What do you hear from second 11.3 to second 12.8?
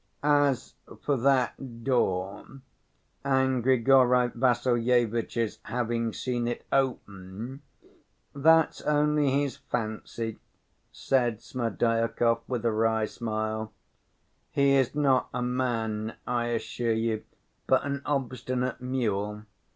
Smerdyakov, with a